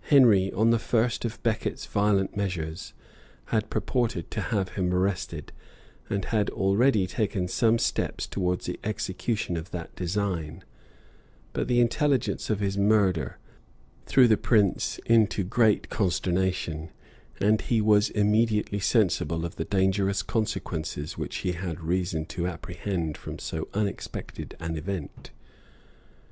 Henry, 0.00 0.50
on 0.52 0.70
the 0.70 0.76
first 0.80 1.22
report 1.22 1.34
of 1.38 1.42
Becket's 1.44 1.86
violent 1.86 2.36
measures, 2.36 2.94
had 3.44 3.70
purposed 3.70 4.28
to 4.32 4.40
have 4.40 4.70
him 4.70 4.92
arrested, 4.92 5.52
and 6.10 6.24
had 6.24 6.50
already 6.50 7.06
taken 7.06 7.46
some 7.46 7.78
steps 7.78 8.26
towards 8.26 8.66
the 8.66 8.80
execution 8.82 9.56
of 9.56 9.70
that 9.70 9.94
design; 9.94 10.64
but 11.52 11.68
the 11.68 11.78
intelligence 11.78 12.50
of 12.50 12.58
his 12.58 12.76
murder 12.76 13.38
threw 14.04 14.26
the 14.26 14.36
prince 14.36 14.98
into 15.06 15.44
great 15.44 15.88
consternation; 15.88 16.90
and 17.38 17.60
he 17.60 17.80
was 17.80 18.10
immediately 18.10 18.80
sensible 18.80 19.44
of 19.44 19.54
the 19.54 19.64
dangerous 19.64 20.24
consequences 20.24 21.16
which 21.16 21.36
he 21.36 21.52
had 21.52 21.78
reason 21.80 22.24
to 22.26 22.48
apprehend 22.48 23.16
from 23.16 23.38
so 23.38 23.68
unexpected 23.74 24.56
an 24.58 24.76
event. 24.76 25.30